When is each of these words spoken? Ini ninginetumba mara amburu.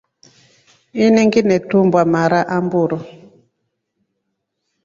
Ini 0.97 1.09
ninginetumba 1.13 2.01
mara 2.13 2.39
amburu. 2.55 2.99